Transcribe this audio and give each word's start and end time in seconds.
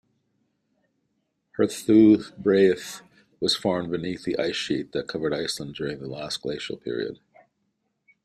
Herðubreið 1.59 3.01
was 3.39 3.55
formed 3.55 3.91
beneath 3.91 4.23
the 4.23 4.33
icesheet 4.37 4.93
that 4.93 5.07
covered 5.07 5.31
Iceland 5.31 5.75
during 5.75 5.99
the 5.99 6.07
last 6.07 6.41
glacial 6.41 6.77
period. 6.77 7.19